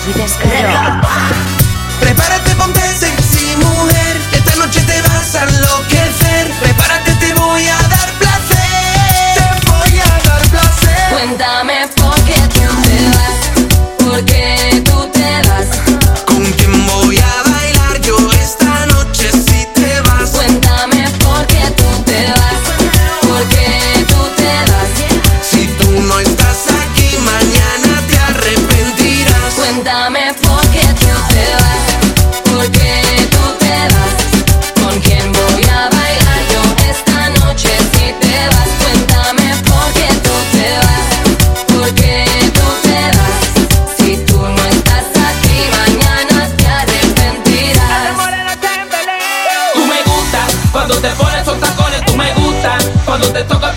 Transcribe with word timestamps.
olvides 0.00 0.32
que. 0.36 0.48
Prepárate, 2.00 2.54
ponte 2.56 2.79
Cuéntame 29.82 30.34
por 30.42 30.60
qué 30.72 30.86
tú 31.00 31.08
te 31.32 31.46
vas, 31.56 31.84
por 32.44 32.70
qué 32.70 33.02
tú 33.30 33.44
te 33.60 33.76
vas, 33.94 34.14
con 34.78 35.00
quién 35.00 35.32
voy 35.32 35.64
a 35.64 35.88
bailar 35.88 36.40
yo 36.52 36.62
esta 36.90 37.30
noche 37.40 37.70
si 37.94 38.12
te 38.20 38.36
vas. 38.48 38.68
Cuéntame 38.78 39.48
por 39.64 39.86
qué 39.94 40.08
tú 40.22 40.34
te 40.52 40.68
vas, 40.84 41.06
por 41.72 41.94
qué 41.94 42.26
tú 42.52 42.66
te 42.82 43.00
vas, 43.16 43.40
si 43.96 44.10
tú 44.26 44.38
no 44.38 44.62
estás 44.66 45.06
aquí 45.30 45.58
mañana 45.72 46.46
te 46.58 46.66
arrepentirás. 46.66 48.16
Tú 49.72 49.86
me 49.86 50.02
gustas 50.02 50.48
cuando 50.72 50.94
te 50.98 51.08
pones 51.08 51.40
esos 51.40 51.58
tacones, 51.58 52.04
tú 52.04 52.16
me 52.18 52.34
gustas 52.34 52.84
cuando 53.06 53.32
te 53.32 53.44
tocas 53.44 53.74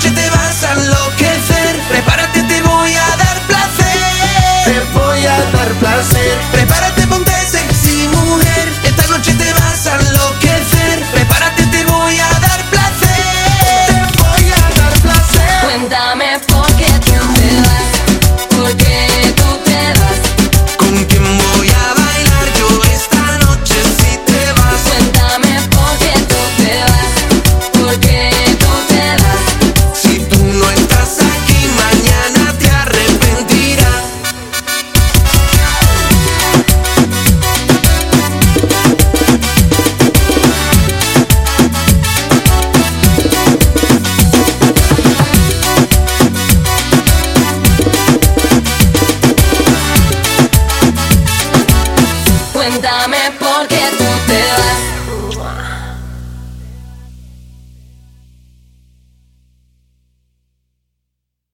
noche 0.00 0.14
te 0.14 0.30
va 0.30 0.39